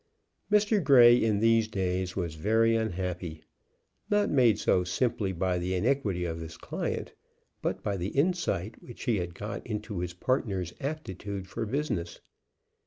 [0.51, 0.83] Mr.
[0.83, 3.43] Grey in these days was very unhappy,
[4.09, 7.13] not made so simply by the iniquity of his client,
[7.61, 12.19] but by the insight which he got into his partner's aptitude for business.